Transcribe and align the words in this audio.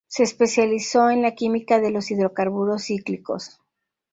Se 0.07 0.23
especializó 0.23 1.11
en 1.11 1.21
la 1.21 1.35
química 1.35 1.79
de 1.79 1.91
los 1.91 2.09
hidrocarburos 2.09 2.85
cíclicos. 2.85 3.59